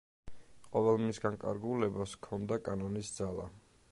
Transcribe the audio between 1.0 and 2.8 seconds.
მის განკარგულებას ჰქონდა